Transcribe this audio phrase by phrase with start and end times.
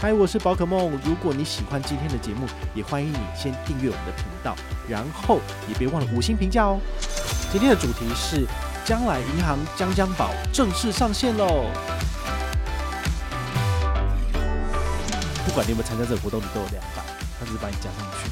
[0.00, 0.96] 嗨，我是宝可梦。
[1.04, 4.54] 如果你喜欢今天的节目，也欢迎你先订阅我们的频道，
[4.88, 6.78] 然后也别忘了五星评价哦。
[7.50, 8.46] 今天的主题是
[8.84, 11.66] 将来银行将将宝正式上线喽！
[15.44, 17.02] 不管你有没有参加这个活动，你都有两百，
[17.40, 18.30] 他只是把你加上去。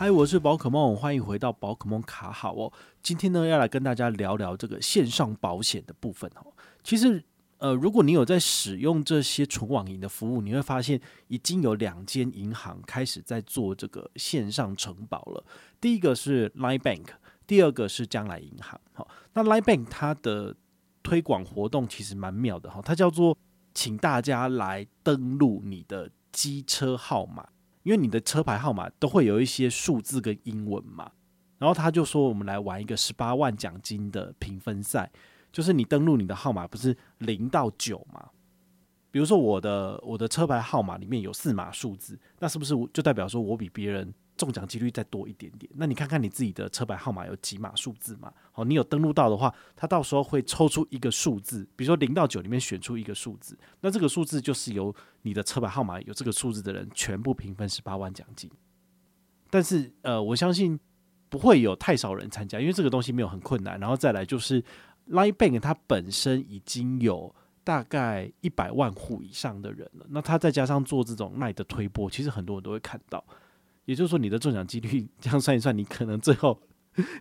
[0.00, 2.72] 嗨，我是宝可梦，欢迎回到宝可梦卡好哦。
[3.02, 6.54] 今天呢，要来跟大家聊聊这个线上保险的部分哦。
[6.84, 7.20] 其实，
[7.56, 15.44] 呃，如果你有在使用这些纯网银的服务，你会发现已经有两间银行开始在做这个线上承保了。
[15.80, 17.06] 第一个是 Line Bank，
[17.44, 18.80] 第二个是将来银行。
[18.92, 20.54] 好，那 Line Bank 它的
[21.02, 23.36] 推广活动其实蛮妙的哈，它叫做
[23.74, 27.48] 请大家来登录你的机车号码。
[27.88, 31.10] 因为你的车牌号码都会有一些数字跟英文嘛，
[31.56, 35.10] 然后他就说我们来玩一个十八万奖金的评分赛，
[35.50, 38.28] 就是你登录你的号码不是零到九嘛？
[39.10, 48.32] 比如说我的我的车牌号码里面有四码数字，那是不是就代表说我比别人中奖几率再多一点点，那你看看你自己的车牌号码有几码数字嘛？
[48.52, 58.50] 好，你有登录到的话，它到时候会抽出一个数字，比如说零到九里面选出一个数字，那这个数字就是由你的车牌号码有这个数字的人全部平分十八万奖金。
[59.50, 60.78] 但是呃，我相信
[61.28, 63.78] 不会有太少人参加，因为这个东西没有很困难。
[63.80, 64.62] 然后再来就是
[65.08, 73.24] Line Bank 它本身已经有大概一百万户以上的人了，那它再加上做这种 Line 的推波，其实很多人都会看到。
[73.88, 76.60] 也就是说，你的中奖几率这样算一算，你可能最后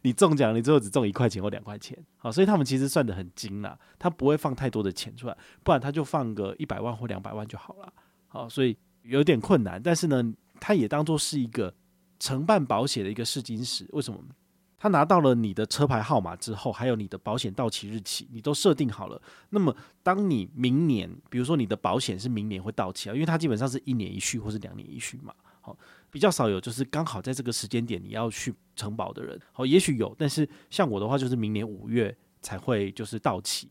[0.02, 1.98] 你中奖，你最后只中一块钱或两块钱。
[2.18, 7.94] 好，所以他们其实算得很精啦，他不会放太多的钱出来，不然他就放个一百万或两百万就好了。
[8.28, 11.74] 好，所以有点困难，但是呢，他也当做是一个
[12.20, 13.88] 承办保险的一个试金石。
[13.94, 14.20] 为什么？
[14.78, 19.20] 他拿到了你的车牌号码之后，还有你的保险到期日期，你都设定好了。
[19.52, 25.34] 那么，当你明年，比如说你的保险是明年会到期啊，因为它基本上是一年一续或是两年一续嘛。
[25.62, 25.78] 好。
[26.12, 33.70] 比较少有，就是刚好在这个时间点你要去承保的人，好，也许有，但是像我的话，就是明年五月才会就是到期。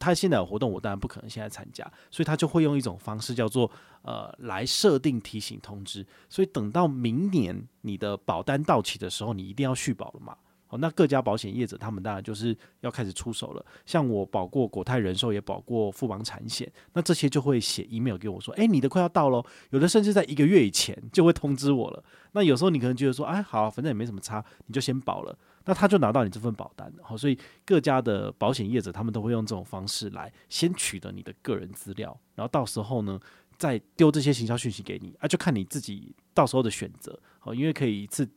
[0.00, 3.68] 他现在有活动，我当然不可能现在参加，所以他就会用一种方式叫做
[4.02, 10.36] 呃来设定提醒通知，所以等到明年你的保单到期的时候，你一定要续保了嘛。
[10.70, 13.66] 好，那各家保险业者他们当然就是要开始出手了。
[13.86, 22.04] 像我保过国泰人寿，也保过富邦产险，那这些就会写 email 给我说：“诶，你的快要到喽。”有的甚至在一个月以前就会通知我了。
[22.32, 26.92] 那有时候你可能觉得说：“哎，好，反正也没什么差，你就先保了。”那他就拿到你这份保单。
[27.02, 33.18] 好，所以各家的保险业者他们都会用这种方式来先取得你的个人资料，然后到时候呢
[33.56, 37.18] 再丢这些行销讯息给你啊，就看你自己到时候的选择。
[37.38, 38.28] 好，因为可以一次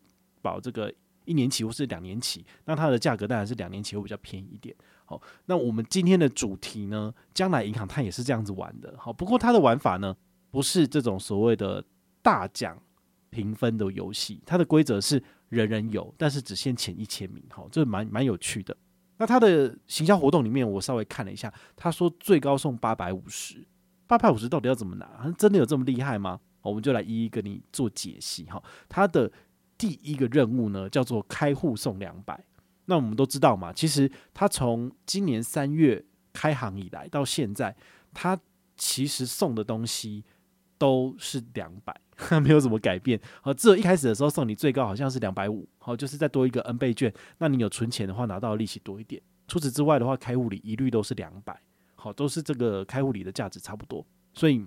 [0.41, 0.90] 保这个。
[1.31, 4.75] 一年期或是两年期，那它的价格当然是两年期会比较便宜一点。
[5.06, 8.94] 好，那我们今天的主题呢，将来银行它也是这样子玩的。
[8.97, 10.14] 好，不过它的玩法呢，
[10.52, 11.81] 不是这种所谓的
[12.22, 12.78] 大奖
[13.30, 17.41] 评分的游戏，它的规则是人人有，但是只限前一千名。
[17.50, 18.75] 好，这蛮蛮有趣的。
[19.18, 23.66] 那它的行销活动里面，我稍微看了一下，他说最高送八百五十，
[24.06, 25.34] 八百五十到底要怎么拿？
[25.38, 26.40] 真的有这么厉害吗？
[26.62, 28.44] 我们就来一一跟你做解析。
[28.46, 29.31] 哈，它的。
[29.81, 32.40] 第一个任务呢，叫做开户送两百。
[32.86, 37.75] 那我们都知道嘛，其实他从今年三月开行以来到现在，
[38.14, 38.40] 他
[38.78, 40.24] 其实送的东西
[40.78, 42.00] 都是两百，
[42.41, 43.20] 没有什么改变。
[43.41, 47.12] 好，只有一开始的时候送你最高好像是两百五，好，就是再多一个 N 倍券。
[47.40, 49.20] 那你有存钱的话，拿到利息多一点。
[49.47, 51.59] 除此之外的话，开户礼一律都是两百，
[51.96, 54.06] 好，都是这个开户礼的价值差不多。
[54.36, 54.64] 所以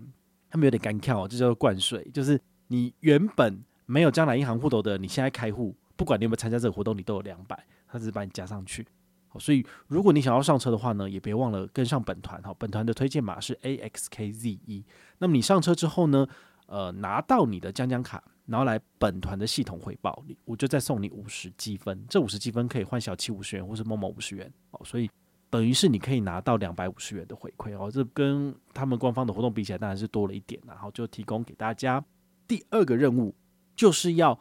[0.50, 3.62] 他们有点干跳，这叫做灌税，就是你原本。
[3.86, 8.86] 没有将来银行户头的，你现在开户，不管你有没有参加这个活动，你都有两百，他只是把你加上去。
[9.28, 12.40] 好，所以如果你想要上车的话呢，也别忘了跟上本团。
[12.42, 14.84] 哈，本团的推荐码是 AXKZE。
[15.18, 16.26] 那么你上车之后呢，
[16.66, 22.04] 呃，拿到你的将将卡，然后来本团的系统回报，你我就再送你五十积分。
[22.08, 24.50] 这五十积分可以换小七五十元，或是某某五十元。
[24.70, 25.10] 好，所以
[25.50, 27.76] 等于是你可以拿到两百五十元的回馈。
[27.76, 30.60] 哦，这跟他们官方的活动比起来，当然是多了一点。
[30.66, 32.02] 然后就提供给大家
[32.46, 33.34] 第二个任务。
[33.76, 34.38] 就是要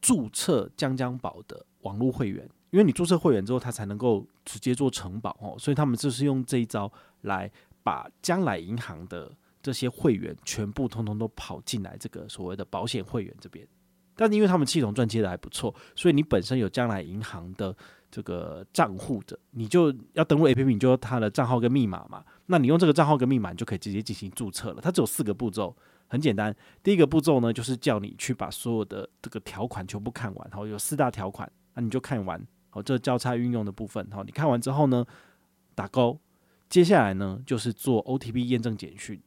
[0.00, 6.90] 注册将将宝的网络会员，因为你注册会员之后，他才能够直接做承保哦，所以他们就是用这一招
[7.22, 7.50] 来
[7.82, 9.30] 把将来银行的
[9.62, 13.66] 这些会员全部通通都跑进来这个所谓的保险会员这边。
[14.16, 17.74] 但因为他们系统赚接的还不错，所以你本身有将来银行的
[18.10, 22.22] 这个账户的，你就要登录 APP，你就要他的账号跟密码嘛。
[22.50, 24.80] 那你用这个账号跟密码，就可以直接进行注册了。
[24.82, 25.74] 它只有四个步骤。
[26.12, 26.52] 很简单，
[26.82, 35.06] 第一个步骤呢，就是叫你去把所有的这个条款全部看完，好，有四大条款，那你就看完，好，这交叉运用的部分，好，你看完之后呢，
[35.76, 36.18] 打勾，
[36.68, 39.22] 接下来呢，就是做 OTP 验证简讯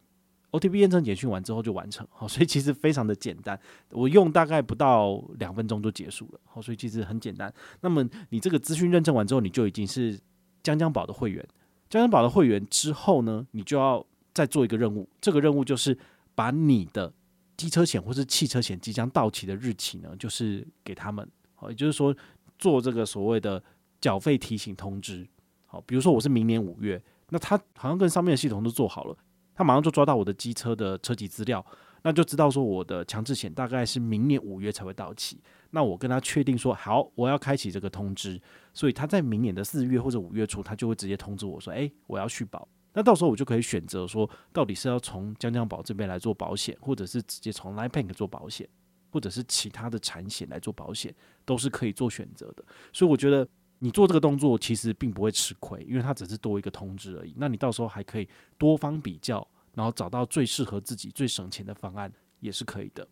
[0.51, 3.57] ，OTP 验证简讯完之后就完成，好，所以其实非常的简单，
[3.91, 7.53] 我用大概不到两分钟就结束了，好，所以其实很简单。
[7.79, 10.19] 那么你这个资讯认证完之后，你就已经是
[10.61, 11.47] 江江宝的会员，
[11.93, 14.03] 江江宝的会员之后呢，你就要
[14.33, 15.95] 再做一个任务，这个任务就是
[16.33, 17.13] 把你的
[17.55, 22.15] 机车险或是汽车险即将到期的日期呢，就是给他们，好，也就是说
[22.57, 23.63] 做这个所谓的
[24.01, 25.23] 缴费提醒通知，
[25.67, 26.99] 好，比如说我是明年五月。
[27.29, 29.15] 那他好像跟上面的系统都做好了，
[29.53, 31.63] 他马上就抓到我的机车的车籍资料，
[32.03, 35.41] 那就知道说我的强制险大概是明年五月才会到期。
[35.71, 38.39] 那我跟他确定说好，我要开启这个通知，
[38.73, 42.67] 所以他在明年的四月或者五月初，他就会直接通知我说，诶，我要续保。
[42.93, 48.69] 那到时候我就可以选择说，到底是要从江江宝这边来做保险，或者是直接从 Line Bank 做保险，
[49.09, 51.13] 或者是其他的产险来做保险，
[51.45, 52.63] 都是可以做选择的。
[52.91, 53.47] 所以我觉得。
[53.79, 57.33] 你做这个动作其实并不会吃亏，因为它只是多一个通知而已。
[57.35, 58.25] 那你到时候还可以
[58.57, 63.07] 多方比较，然后找到最适合自己、最省钱的方案，也是可以的。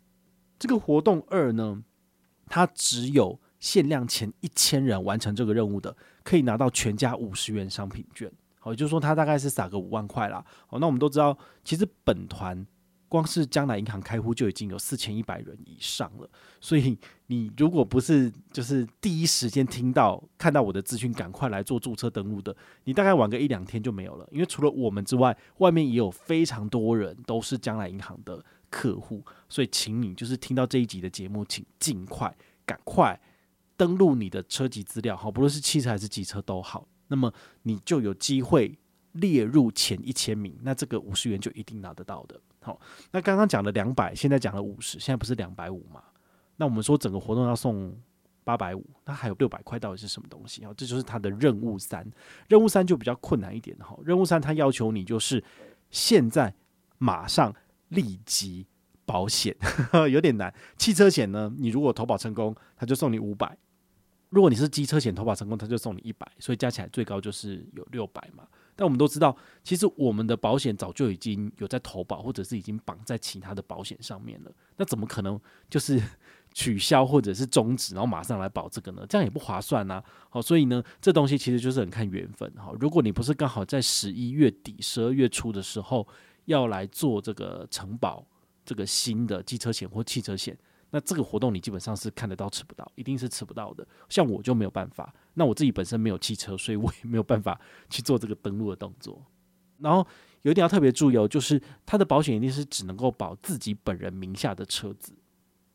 [0.57, 1.83] 这个活动二呢，
[2.47, 8.31] 它只有限量前一千人完成这个任务的，可以拿到全家五十元商品券。
[8.59, 10.45] 好，也就是说它大概是撒个五万块啦。
[10.67, 12.65] 好，那我们都知道，其实本团。
[13.11, 16.29] 光是将来银行开户就已经有四千一百人以上了，
[16.61, 16.97] 所以
[17.27, 22.55] 你如果不是就是第一时间听到看到我的资讯，赶快来做注册登录的，
[22.85, 24.25] 你大概晚个一两天就没有了。
[24.31, 32.33] 因为除了我们之外，外面也有非常多人都是将来银行的客户，所以请你就是听到这一集的节目，请尽快
[32.65, 33.19] 赶快
[33.75, 37.33] 登录你的车籍资料，好，不论是汽车还是机车都好，那么
[37.63, 38.79] 你就有机会
[39.11, 42.39] 列入前一千名，那这个五十元就一定拿得到的。
[42.63, 42.79] 好，
[43.11, 46.03] 那刚刚讲了两百，现在讲了五十，现在不是两百五吗？
[46.57, 47.91] 那我们说整个活动要送
[48.43, 50.63] 八百五，那还有六百块，到底是什么东西？
[50.63, 52.07] 好，这就是它的任务三。
[52.47, 53.97] 任务三就比较困难一点哈。
[54.03, 55.43] 任务三它要求你就是
[55.89, 56.53] 现在
[56.99, 57.51] 马上
[57.89, 58.67] 立即
[59.05, 59.55] 保险，
[60.11, 60.53] 有点难。
[60.77, 63.47] 汽车险呢，你如果投保成功，他就送你五百；
[64.29, 68.47] 如果你是机车险投保成功，他就送你一百，所以加起来最高就是有六百嘛。
[68.75, 74.51] 但我们都知道，其实我们的保险早就已经有在投保，或者是已经绑在其他的保险上面了。
[74.77, 75.39] 那怎么可能
[75.69, 76.01] 就是
[76.53, 79.06] 取消或者是终止，然后马上来保这个呢？
[79.07, 80.03] 这样也不划算呐。
[80.29, 82.51] 好，所以呢，这东西其实就是很看缘分。
[82.57, 86.07] 好，如果你不是刚好在十一月底、十二月初的时候
[86.45, 88.25] 要来做这个承保
[88.65, 90.57] 这个新的机车险或汽车险。
[90.94, 93.88] 那这个活动你基本上是看得到吃不到，一定是吃不到的。
[94.09, 99.23] 像我就没有办法，那我自己本身没有汽车，所以我也没有办法去做这个登录的动作。
[99.79, 100.05] 然后
[100.43, 105.13] 有一点要特别注意哦，就是它的保险一定是只能够保自己本人名下的车子，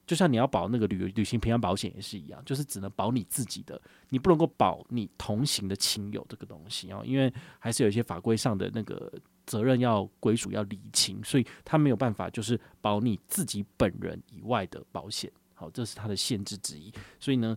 [0.06, 3.80] 就像你要保那个旅旅行平安保险也是一样，就是只能保你自己的，
[4.10, 9.12] 你不能够保你同行的亲友这个东西哦，因为还是有一些法规上的那个。
[9.46, 16.92] 责任要归属要理清，所以他没有办法就是保你自己本人以外的保险，好，这是他的限制之一。
[17.20, 17.56] 所以呢，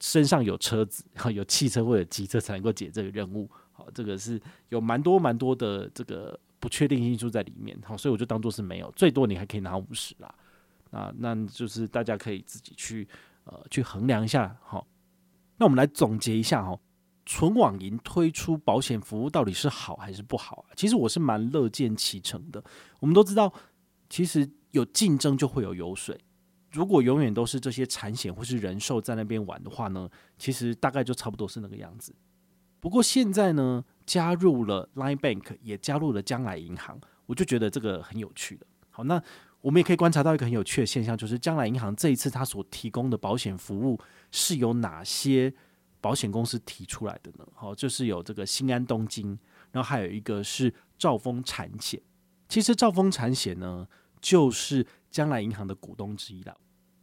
[0.00, 10.34] 身上有车子， 有汽车或者机车才能够解这个任务，好，这个是有蛮多蛮多的这个不确定因素在里面，好，所以我就当做是没有，最多你还可以拿五十啦，
[10.90, 13.08] 啊，那就是大家可以自己去
[13.44, 14.86] 呃去衡量一下，好，
[15.56, 16.78] 那我们来总结一下哈。
[17.30, 20.72] 纯网银推出保险服务到底是好还是不好啊？
[20.74, 22.64] 其实我是蛮乐见其成的。
[23.00, 23.52] 我们都知道，
[24.08, 26.18] 其实有竞争就会有油水。
[26.70, 30.08] 如果永远都是这些产险或是人寿在那边玩的话呢，
[30.38, 32.14] 其实大概就差不多是那个样子。
[32.80, 38.66] 不过现在呢，加入了 Line Bank，也加入了将来银行，我就觉得这个很有趣的。
[38.90, 39.22] 好，那
[39.60, 43.98] 我们也可以观察到一个很有趣的现象，就是将来银行这一次它所提供的保险服务
[44.30, 45.52] 是由哪些？
[46.00, 47.44] 保险公司提出来的呢？
[47.52, 49.36] 好，就是有这个新安东京，
[49.72, 52.00] 然后还有一个是兆丰产险。
[52.48, 53.84] 其实兆丰产险呢，
[54.20, 56.56] 就是将来银行的股东之一了。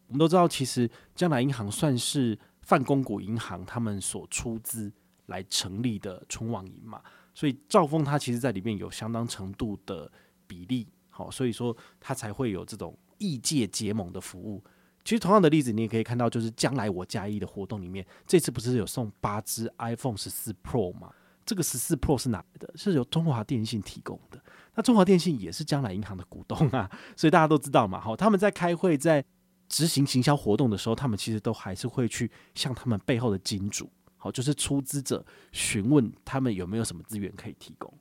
[0.08, 4.92] 我们都知道，其实将来银行算是泛公股银行他们所出资
[5.26, 7.02] 来成立的纯网银嘛，
[7.34, 10.12] 所以兆丰它其实在里面有相当程度的
[10.46, 14.64] 比例，好，所以说它才会有这种异界结盟的服务。
[15.04, 21.14] 其实同样的例子，你也可以看到，就是将来我加一的活动里面，这次不是有送八支 iPhone 十四 Pro 吗？
[21.46, 22.72] 这个十四 Pro 是哪来的？
[22.76, 24.40] 是由中华电信提供的。
[24.76, 28.00] 那中华电信也是将来银行的股东啊， 所以大家都知道嘛。
[28.00, 29.24] 好，他们在开会、在
[29.68, 37.92] 执行行销活动的时候，他们其实都还是会去向他们背后的金主，好，就是出资者询问他们有没有什么资源可以提供。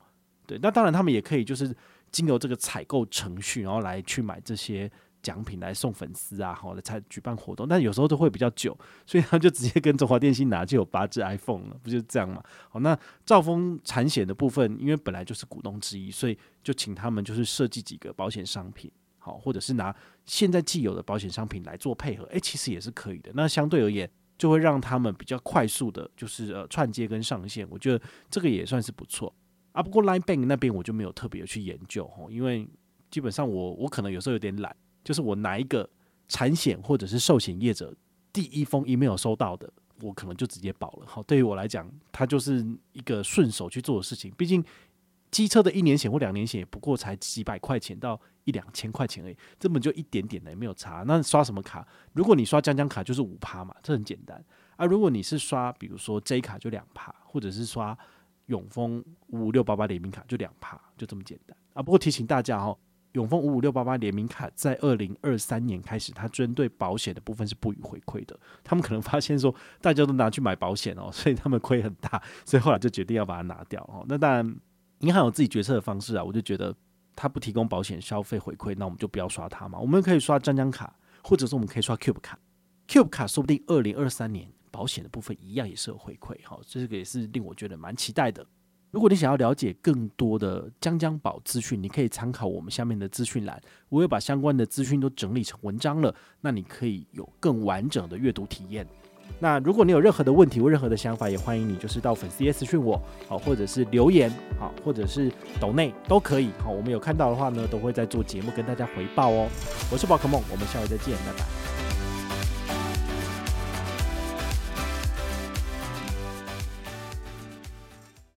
[0.46, 1.74] 对，那当然他们也可以就是
[2.10, 4.90] 经由这个采购程序，然后来去买这些。
[5.24, 12.40] 奖品来送粉丝啊，好来才举办活动，但有时候都会比较久，所以他就直接跟中华电信拿就有八支 iPhone 了，不就是这样吗？
[12.68, 18.88] 好，那兆丰产险的部分，因为本来就是股东之一，所以就请他们就是设计几个保险商品，
[19.18, 19.94] 好，或者是拿
[20.26, 23.32] 现在既有的保险商品来做配合，诶、其实也是可以的。
[23.34, 29.34] 那相对而言，就会让他们比较快速的，就是呃串接跟上线，我觉得这个也算是不错
[29.72, 29.82] 啊。
[29.82, 32.68] 不过 Line Bank 那边我就没有特别去研究吼，因为
[33.10, 35.88] 基本上我我可能有时候有点懒，就是我哪一个
[36.26, 37.94] 产险或者是寿险业者
[38.32, 39.70] 第一封 email 收到的，
[40.00, 41.06] 我可能就直接保了。
[41.06, 44.32] 好，对于我来讲，它就是一个顺手去做的事情。
[44.36, 44.64] 毕竟
[45.30, 51.04] 机车的一年险或两年险也不过才几百块钱到一两千块钱而已，根本就一点点的也没有差。
[51.06, 51.86] 那刷什么卡？
[52.12, 54.42] 如果你刷江江卡就是五趴嘛，这很简单
[54.76, 54.86] 啊。
[54.86, 57.96] 如果你是刷比如说 J 卡就两趴，或者是刷
[58.46, 61.82] 永丰五五六八八联名卡就两趴，就这么简单啊。
[61.82, 62.78] 不过提醒大家哦。
[63.14, 68.38] 永丰五五六八八联名卡在二零二三年开始，它针对保险的部分是不予回馈的。
[68.62, 74.04] 他们可能发现说， 大家都拿去买保险哦， 所以他们亏很大，所以后来就决定要把它拿掉哦。
[74.08, 74.56] 那当然，
[74.98, 76.24] 银行有自己决策的方式啊。
[76.24, 76.74] 我就觉得，
[77.14, 79.78] 他不提供保险消费回馈，那我们就不要刷它嘛。
[79.78, 82.36] 我们可以刷张张卡，或者说我们可以刷 Cube 卡。
[82.88, 88.44] Cube 卡说不定二零二三年保险的部分一样也是有回馈，哈，这个也是令我觉得蛮期待的。
[88.94, 98.86] 如果你想要了解更多的江江宝资讯，你可以参考我们下面的资讯栏，我有把相关的资讯都整理成文章了，那你可以有更完整的阅读体验。
[99.40, 105.28] 那如果你有任何的问题或任何的想法，也欢迎你就是到粉丝页私讯我，好，或者是留言，好，或者是
[105.60, 109.48] 抖内都可以，好，我们有看到的话呢，都会在做节目跟大家回报哦。
[109.90, 111.83] 我是宝可梦，我们下回再见，拜拜。